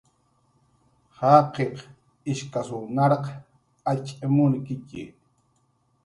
Jaqiq 1.17 1.75
ishkasw 2.31 2.79
narq 2.95 3.25
acx' 3.91 4.19
munkitxi 4.35 5.03